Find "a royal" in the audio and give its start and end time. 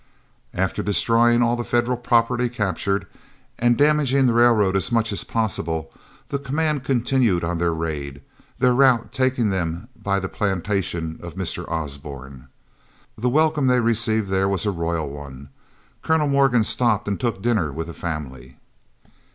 14.65-15.07